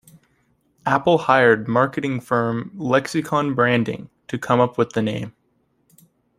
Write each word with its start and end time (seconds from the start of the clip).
Apple 0.83 1.19
hired 1.19 1.67
marketing 1.67 2.19
firm 2.21 2.71
Lexicon 2.73 3.53
Branding 3.53 4.09
to 4.29 4.39
come 4.39 4.59
up 4.59 4.75
with 4.75 4.93
the 4.93 5.01
name. 5.03 5.35